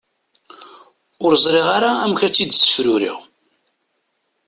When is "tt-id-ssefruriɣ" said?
2.31-3.17